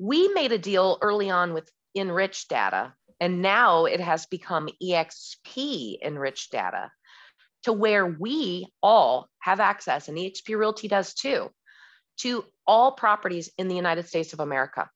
[0.00, 5.98] we made a deal early on with enriched data, and now it has become EXP
[6.02, 6.90] enriched data
[7.64, 11.50] to where we all have access, and EXP Realty does too,
[12.20, 14.88] to all properties in the United States of America.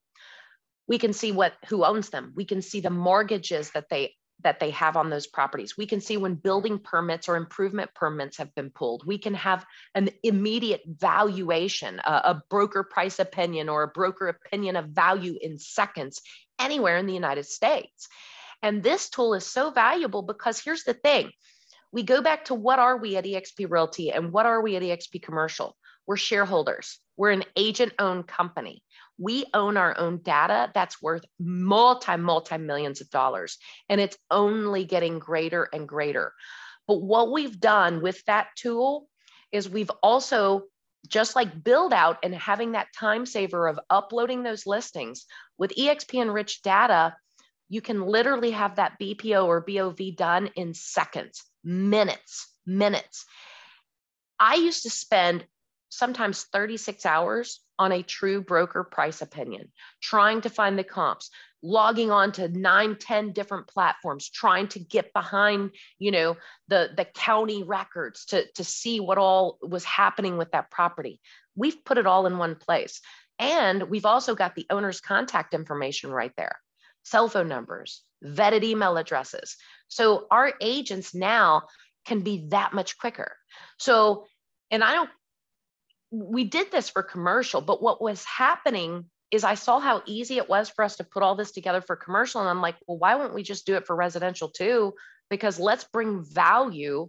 [0.88, 2.32] We can see what who owns them.
[2.34, 4.14] We can see the mortgages that they
[4.44, 5.76] that they have on those properties.
[5.76, 9.04] We can see when building permits or improvement permits have been pulled.
[9.06, 14.76] We can have an immediate valuation, a, a, broker price opinion or a broker opinion
[14.76, 16.20] of value in seconds
[16.58, 18.06] anywhere in the United States.
[18.62, 21.30] And this tool is so valuable because here's the thing
[21.90, 24.82] we go back to what are we at EXP Realty and what are we at
[24.82, 25.76] EXP Commercial?
[26.06, 28.82] We're shareholders, we're an agent owned company
[29.18, 33.58] we own our own data that's worth multi, multi millions of dollars.
[33.88, 36.32] And it's only getting greater and greater.
[36.86, 39.08] But what we've done with that tool
[39.52, 40.64] is we've also
[41.08, 45.26] just like build out and having that time saver of uploading those listings
[45.58, 47.14] with exp enriched data
[47.68, 53.26] you can literally have that bpo or bov done in seconds minutes minutes
[54.40, 55.44] i used to spend
[55.90, 61.30] sometimes 36 hours on a true broker price opinion, trying to find the comps,
[61.62, 66.36] logging on to nine, 10 different platforms, trying to get behind, you know,
[66.68, 71.20] the, the county records to, to see what all was happening with that property.
[71.56, 73.00] We've put it all in one place.
[73.38, 76.60] And we've also got the owner's contact information right there,
[77.02, 79.56] cell phone numbers, vetted email addresses.
[79.88, 81.62] So our agents now
[82.06, 83.32] can be that much quicker.
[83.78, 84.26] So,
[84.70, 85.10] and I don't
[86.14, 90.48] we did this for commercial, but what was happening is I saw how easy it
[90.48, 92.40] was for us to put all this together for commercial.
[92.40, 94.94] And I'm like, well, why won't we just do it for residential too?
[95.28, 97.08] Because let's bring value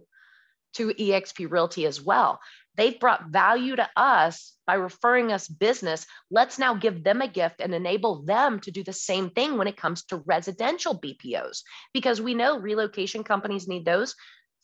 [0.74, 2.40] to eXp Realty as well.
[2.76, 6.04] They've brought value to us by referring us business.
[6.30, 9.68] Let's now give them a gift and enable them to do the same thing when
[9.68, 11.62] it comes to residential BPOs,
[11.94, 14.14] because we know relocation companies need those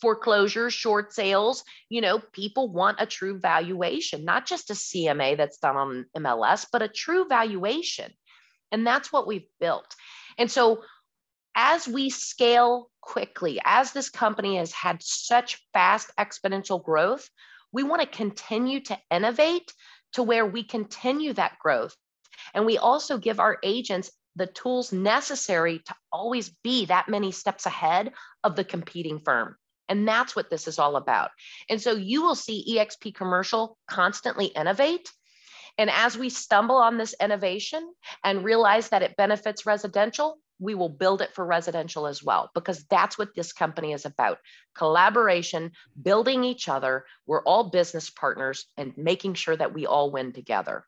[0.00, 5.59] foreclosures, short sales, you know, people want a true valuation, not just a CMA that's
[5.59, 8.12] done on MLS, but a true valuation.
[8.72, 9.94] And that's what we've built.
[10.38, 10.83] And so
[11.55, 17.28] as we scale quickly, as this company has had such fast exponential growth,
[17.72, 19.72] we want to continue to innovate
[20.14, 21.94] to where we continue that growth.
[22.55, 27.66] And we also give our agents the tools necessary to always be that many steps
[27.66, 29.57] ahead of the competing firm.
[29.92, 31.33] And that's what this is all about.
[31.68, 35.12] And so you will see EXP Commercial constantly innovate.
[35.76, 37.92] And as we stumble on this innovation
[38.24, 42.85] and realize that it benefits residential, we will build it for residential as well, because
[42.88, 44.38] that's what this company is about
[44.74, 47.05] collaboration, building each other.
[47.26, 50.87] We're all business partners and making sure that we all win together.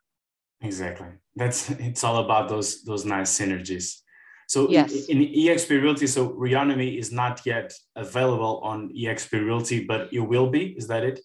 [0.62, 1.08] Exactly.
[1.36, 4.00] That's it's all about those those nice synergies.
[4.48, 5.06] So yes.
[5.06, 10.20] in, in EXP Realty, so Reonomy is not yet available on EXP Realty, but it
[10.20, 10.74] will be.
[10.76, 11.20] Is that it?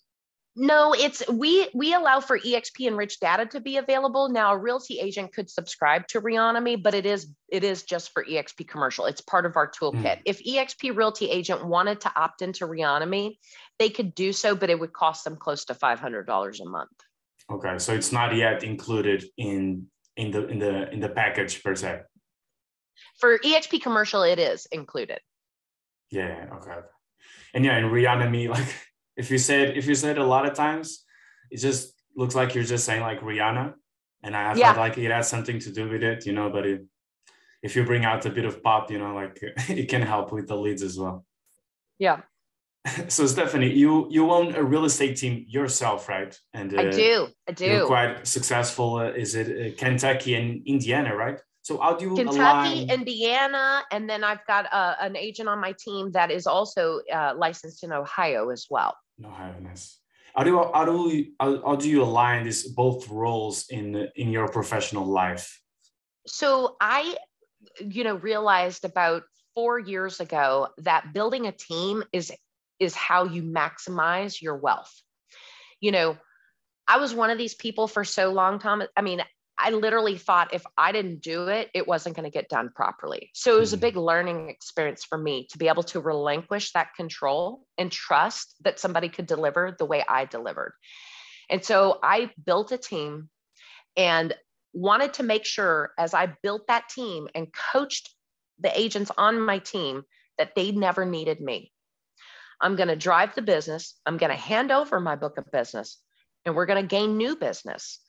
[0.56, 4.28] No, it's we we allow for EXP enriched data to be available.
[4.28, 8.26] Now, a realty agent could subscribe to Reonomy, but it is it is just for
[8.26, 9.06] EXP commercial.
[9.06, 10.04] It's part of our toolkit.
[10.04, 10.22] Mm.
[10.26, 13.38] If EXP realty agent wanted to opt into Reonomy,
[13.78, 16.66] they could do so, but it would cost them close to five hundred dollars a
[16.66, 16.92] month.
[17.50, 21.74] Okay, so it's not yet included in in the in the in the package per
[21.74, 22.02] se.
[23.20, 25.20] For EXP commercial, it is included.
[26.10, 26.48] Yeah.
[26.56, 26.80] Okay.
[27.54, 28.74] And yeah, in Reonomy, like
[29.18, 31.04] if you said if you said a lot of times,
[31.52, 33.74] it just looks like you're just saying like Rihanna,
[34.24, 34.74] and I yeah.
[34.74, 36.50] like it has something to do with it, you know.
[36.50, 36.86] But it,
[37.62, 40.48] if you bring out a bit of pop, you know, like it can help with
[40.48, 41.26] the leads as well.
[41.98, 42.22] Yeah.
[43.10, 46.34] So Stephanie, you you own a real estate team yourself, right?
[46.54, 47.66] And uh, I do, I do.
[47.66, 48.96] You're quite successful.
[48.96, 51.40] Uh, is it uh, Kentucky and Indiana, right?
[51.70, 52.88] So how do you Kentucky.
[52.90, 57.36] Indiana, and then I've got uh, an agent on my team that is also uh,
[57.38, 58.98] licensed in Ohio as well.
[59.24, 60.00] Ohio, nice.
[60.36, 64.32] How do you, how do how, how do you align these both roles in in
[64.32, 65.62] your professional life?
[66.26, 67.16] So I,
[67.80, 69.22] you know, realized about
[69.54, 72.32] four years ago that building a team is
[72.80, 74.94] is how you maximize your wealth.
[75.82, 76.18] You know,
[76.88, 78.82] I was one of these people for so long, Tom.
[78.98, 79.22] I mean,
[79.62, 83.30] I literally thought if I didn't do it, it wasn't going to get done properly.
[83.34, 83.82] So it was a mm-hmm.
[83.82, 88.80] big learning experience for me to be able to relinquish that control and trust that
[88.80, 90.74] somebody could deliver the way I delivered.
[91.50, 93.30] And so I built a team
[93.98, 94.34] and
[94.72, 98.10] wanted to make sure as I built that team and coached
[98.60, 100.04] the agents on my team
[100.38, 101.74] that they never needed me.
[102.62, 105.98] I'm going to drive the business, I'm going to hand over my book of business,
[106.46, 108.00] and we're going to gain new business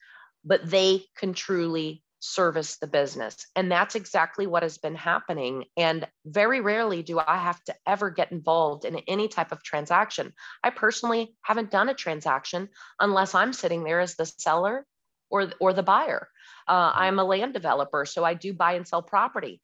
[0.45, 3.47] but they can truly service the business.
[3.57, 5.65] And that's exactly what has been happening.
[5.77, 10.33] And very rarely do I have to ever get involved in any type of transaction.
[10.63, 12.69] I personally haven't done a transaction
[13.01, 14.87] unless I'm sitting there as the seller
[15.31, 16.29] or, or the buyer.
[16.69, 19.61] Uh, I'm a land developer, so I do buy and sell property.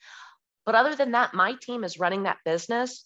[0.65, 3.05] But other than that, my team is running that business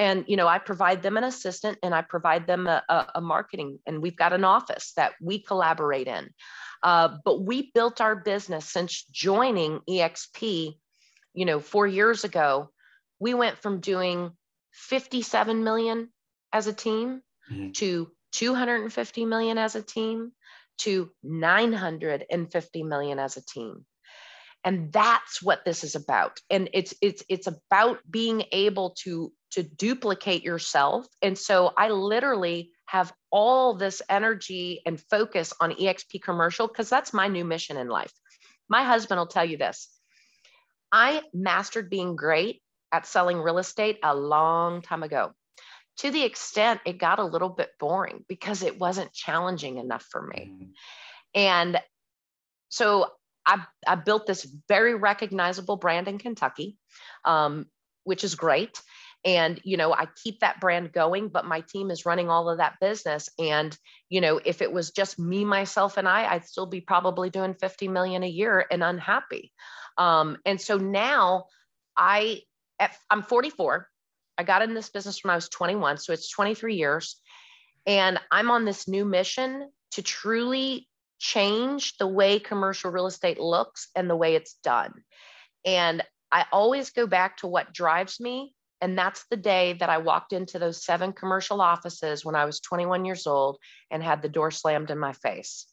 [0.00, 3.20] and you know i provide them an assistant and i provide them a, a, a
[3.20, 6.30] marketing and we've got an office that we collaborate in.
[6.82, 10.74] Uh, but we built our business since joining exp
[11.34, 12.70] you know four years ago.
[13.20, 14.30] We went from doing
[14.72, 16.08] 57 million
[16.54, 17.20] as a team
[17.52, 17.72] mm-hmm.
[17.72, 20.32] to 250 million as a team
[20.78, 23.84] to 950 million as a team
[24.64, 26.38] and that's what this is about.
[26.50, 31.06] And it's it's it's about being able to to duplicate yourself.
[31.22, 37.14] And so i literally have all this energy and focus on exp commercial because that's
[37.14, 38.12] my new mission in life.
[38.68, 39.88] My husband will tell you this.
[40.92, 45.32] I mastered being great at selling real estate a long time ago.
[45.98, 50.22] To the extent it got a little bit boring because it wasn't challenging enough for
[50.26, 50.50] me.
[50.52, 50.70] Mm-hmm.
[51.34, 51.80] and
[52.72, 53.10] so
[53.50, 56.76] I, I built this very recognizable brand in Kentucky,
[57.24, 57.66] um,
[58.04, 58.80] which is great.
[59.24, 62.58] And, you know, I keep that brand going, but my team is running all of
[62.58, 63.28] that business.
[63.38, 63.76] And,
[64.08, 67.54] you know, if it was just me, myself, and I, I'd still be probably doing
[67.54, 69.52] 50 million a year and unhappy.
[69.98, 71.46] Um, and so now
[71.96, 72.42] I,
[72.78, 73.88] at, I'm 44.
[74.38, 75.98] I got in this business when I was 21.
[75.98, 77.16] So it's 23 years.
[77.84, 80.88] And I'm on this new mission to truly
[81.20, 84.92] change the way commercial real estate looks and the way it's done.
[85.64, 86.02] And
[86.32, 88.54] I always go back to what drives me.
[88.80, 92.60] And that's the day that I walked into those seven commercial offices when I was
[92.60, 93.58] 21 years old
[93.90, 95.66] and had the door slammed in my face.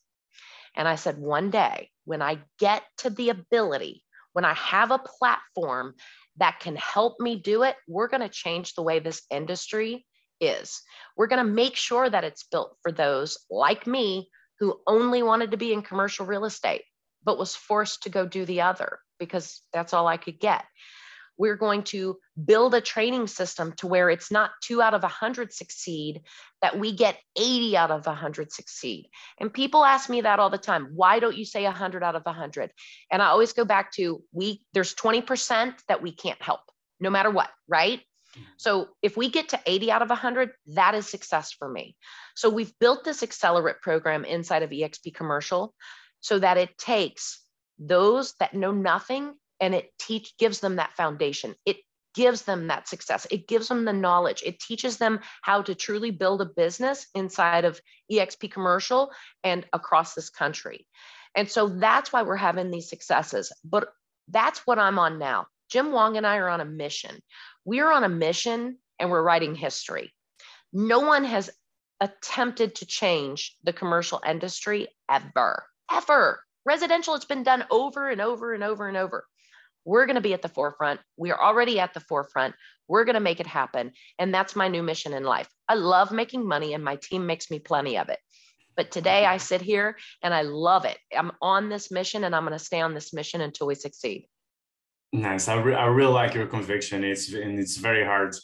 [0.76, 5.00] And I said, one day when I get to the ability, when I have a
[5.00, 5.96] platform
[6.38, 10.06] that can help me do it, we're going to change the way this industry
[10.42, 10.82] is.
[11.16, 14.30] We're going to make sure that it's built for those like me
[14.60, 16.84] who only wanted to be in commercial real estate.
[17.24, 20.64] but was forced to go do the other because that's all I could get.
[21.38, 25.52] We're going to build a training system to where it's not two out of 100
[25.54, 26.22] succeed,
[26.62, 29.10] that we get 80 out of 100 succeed.
[29.40, 30.92] And people ask me that all the time.
[30.96, 32.72] Why don't you say 100 out of 100?
[33.12, 36.62] And I always go back to we, there's 20% that we can't help
[37.00, 38.02] no matter what, right?
[38.58, 41.96] So if we get to 80 out of 100, that is success for me.
[42.36, 45.74] So we've built this accelerate program inside of EXP commercial
[46.20, 47.42] so that it takes
[47.80, 51.56] those that know nothing and it teach gives them that foundation.
[51.66, 51.78] It
[52.18, 53.28] gives them that success.
[53.30, 54.42] It gives them the knowledge.
[54.44, 57.80] It teaches them how to truly build a business inside of
[58.12, 59.12] exp commercial
[59.44, 60.88] and across this country.
[61.36, 63.52] And so that's why we're having these successes.
[63.64, 63.90] But
[64.30, 65.46] that's what i'm on now.
[65.70, 67.22] Jim wong and i are on a mission
[67.68, 70.14] we're on a mission and we're writing history
[70.72, 71.50] no one has
[72.00, 78.54] attempted to change the commercial industry ever ever residential it's been done over and over
[78.54, 79.26] and over and over
[79.88, 81.00] we're going to be at the forefront.
[81.16, 82.56] We are already at the forefront.
[82.90, 83.94] We're going to make it happen.
[84.20, 85.48] And that's my new mission in life.
[85.70, 88.20] I love making money, and my team makes me plenty of it.
[88.76, 90.98] But today I sit here and I love it.
[91.18, 94.28] I'm on this mission and I'm going to stay on this mission until we succeed.
[95.14, 95.48] Nice.
[95.48, 97.04] I, re- I really like your conviction.
[97.04, 98.36] It's and it's very hard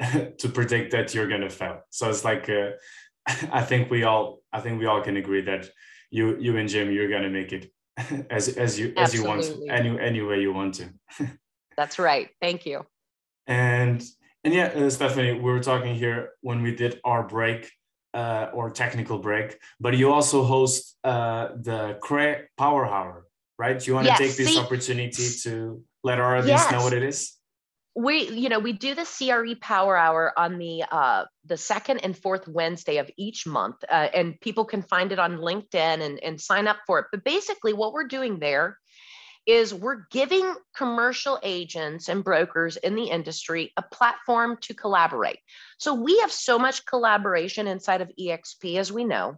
[0.38, 1.80] to predict that you're going to fail.
[1.90, 2.70] So it's like uh,
[3.52, 5.68] I think we all I think we all can agree that
[6.10, 7.72] you you and Jim you're going to make it
[8.30, 10.88] as as you as you want any any way you want to
[11.76, 12.84] that's right thank you
[13.46, 14.02] and
[14.44, 17.70] and yeah uh, stephanie we were talking here when we did our break
[18.14, 23.26] uh, or technical break but you also host uh, the CRE power hour
[23.58, 26.72] right you want to yes, take this see, opportunity to let our audience yes.
[26.72, 27.36] know what it is
[27.94, 32.16] we you know we do the cre power hour on the uh the second and
[32.16, 36.40] fourth wednesday of each month uh, and people can find it on linkedin and, and
[36.40, 38.78] sign up for it but basically what we're doing there
[39.44, 45.38] is we're giving commercial agents and brokers in the industry a platform to collaborate
[45.78, 49.36] so we have so much collaboration inside of exp as we know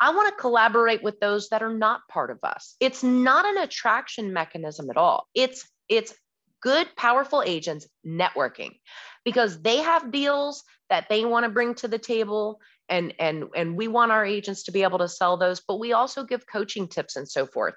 [0.00, 2.74] I want to collaborate with those that are not part of us.
[2.80, 5.28] It's not an attraction mechanism at all.
[5.32, 6.14] It's it's
[6.62, 8.70] good, powerful agents networking
[9.24, 13.76] because they have deals that they want to bring to the table and and and
[13.76, 16.88] we want our agents to be able to sell those but we also give coaching
[16.88, 17.74] tips and so forth.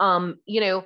[0.00, 0.84] Um, you know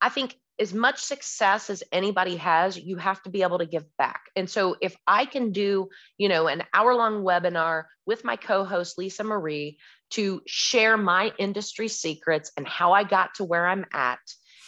[0.00, 3.84] i think as much success as anybody has you have to be able to give
[3.98, 4.22] back.
[4.34, 5.88] And so if i can do
[6.18, 9.78] you know an hour long webinar with my co-host lisa marie
[10.10, 14.18] to share my industry secrets and how i got to where i'm at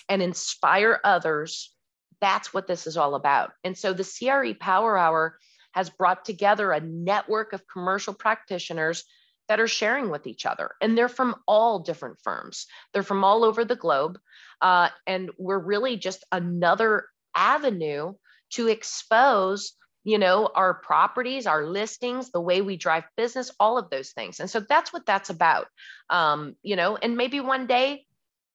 [0.09, 1.73] and inspire others,
[2.21, 3.53] that's what this is all about.
[3.65, 5.39] And so the CRE Power Hour
[5.73, 9.05] has brought together a network of commercial practitioners
[9.49, 10.73] that are sharing with each other.
[10.81, 14.19] And they're from all different firms, they're from all over the globe.
[14.61, 18.15] Uh, and we're really just another avenue
[18.51, 23.91] to expose you know our properties our listings the way we drive business all of
[23.91, 25.67] those things and so that's what that's about
[26.09, 28.07] um, you know and maybe one day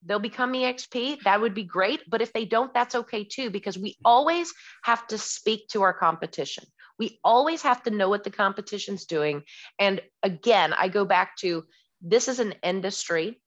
[0.06, 3.78] they'll become exp that would be great but if they don't that's okay too because
[3.78, 6.66] we always have to speak to our competition.
[7.00, 9.44] We always have to know what the competition's doing
[9.80, 11.66] and again i go back to
[12.02, 13.42] this is an industry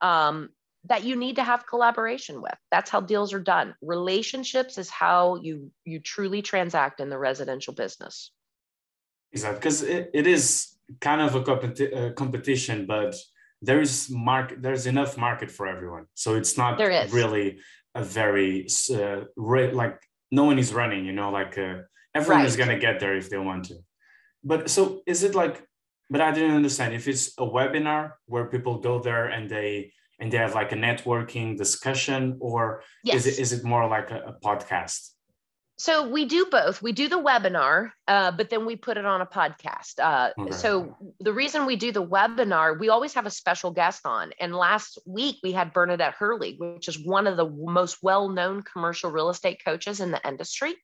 [0.00, 0.50] um,
[0.86, 2.54] that you need to have collaboration with.
[2.70, 3.74] That's how deals are done.
[3.80, 8.30] Relationships is how you you truly transact in the residential business.
[9.32, 13.16] Exactly because it, it is kind of a competi- uh, competition but
[13.64, 16.78] there is market there's enough market for everyone so it's not
[17.12, 17.58] really
[17.94, 19.98] a very uh, re- like
[20.30, 21.76] no one is running you know like uh,
[22.14, 22.48] everyone right.
[22.48, 23.76] is going to get there if they want to
[24.42, 25.66] but so is it like
[26.10, 30.32] but i didn't understand if it's a webinar where people go there and they and
[30.32, 33.16] they have like a networking discussion or yes.
[33.16, 35.10] is it is it more like a, a podcast
[35.76, 36.80] so we do both.
[36.82, 39.98] We do the webinar, uh, but then we put it on a podcast.
[39.98, 40.52] Uh, okay.
[40.52, 44.32] So the reason we do the webinar, we always have a special guest on.
[44.38, 49.10] And last week we had Bernadette Hurley, which is one of the most well-known commercial
[49.10, 50.74] real estate coaches in the industry.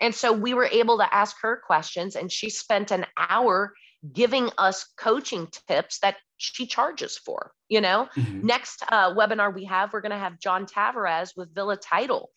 [0.00, 3.74] And so we were able to ask her questions, and she spent an hour
[4.12, 7.52] giving us coaching tips that she charges for.
[7.68, 8.46] You know, mm-hmm.
[8.46, 12.30] next uh, webinar we have, we're going to have John Tavares with Villa Title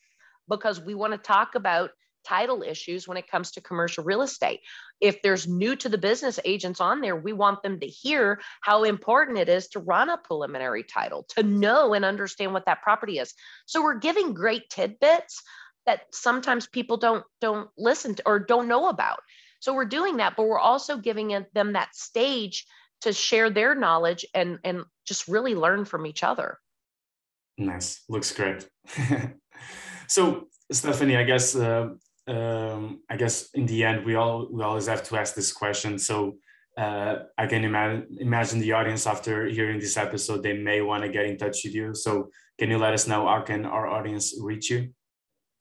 [0.47, 1.91] because we want to talk about
[2.23, 4.61] title issues when it comes to commercial real estate.
[5.01, 8.83] If there's new to the business agents on there, we want them to hear how
[8.83, 13.19] important it is to run a preliminary title, to know and understand what that property
[13.19, 13.33] is.
[13.65, 15.41] So we're giving great tidbits
[15.85, 19.19] that sometimes people don't don't listen to or don't know about.
[19.59, 22.65] So we're doing that, but we're also giving them that stage
[23.01, 26.57] to share their knowledge and and just really learn from each other.
[27.57, 28.03] Nice.
[28.09, 28.67] Looks great.
[30.07, 31.89] so, Stephanie, I guess uh,
[32.27, 35.99] um, I guess in the end we all we always have to ask this question.
[35.99, 36.37] So
[36.77, 41.09] uh, I can imagine imagine the audience after hearing this episode, they may want to
[41.09, 41.93] get in touch with you.
[41.93, 44.89] So can you let us know how can our audience reach you?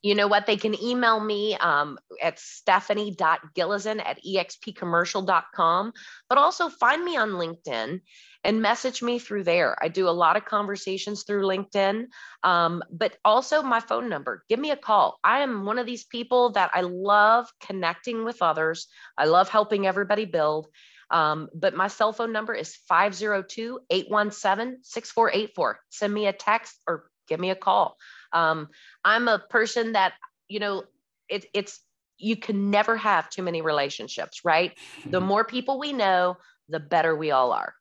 [0.02, 0.46] You know what?
[0.46, 5.92] They can email me um, at stephanie.gilezan at expcommercial.com,
[6.28, 8.00] but also find me on LinkedIn
[8.44, 9.76] and message me through there.
[9.80, 12.06] I do a lot of conversations through LinkedIn,
[12.42, 14.44] um, but also my phone number.
[14.48, 15.20] Give me a call.
[15.22, 19.86] I am one of these people that I love connecting with others, I love helping
[19.86, 20.66] everybody build.
[21.10, 25.80] Um, but my cell phone number is 502 817 6484.
[25.90, 27.96] Send me a text or give me a call.
[28.32, 28.68] Um,
[29.04, 30.14] I'm a person that,
[30.48, 30.84] you know,
[31.28, 31.80] it, it's,
[32.18, 34.72] you can never have too many relationships, right?
[35.04, 35.26] The mm-hmm.
[35.26, 36.36] more people we know,
[36.68, 37.74] the better we all are.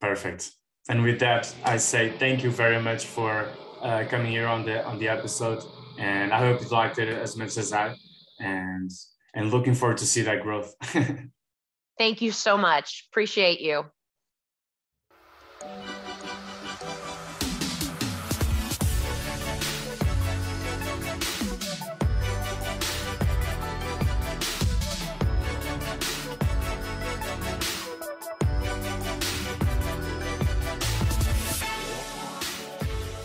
[0.00, 0.52] Perfect.
[0.88, 3.48] And with that, I say thank you very much for
[3.82, 5.62] uh, coming here on the on the episode,
[5.98, 7.94] and I hope you liked it as much as I,
[8.40, 8.90] and
[9.34, 10.74] and looking forward to see that growth.
[11.98, 13.06] Thank you so much.
[13.10, 13.84] Appreciate you.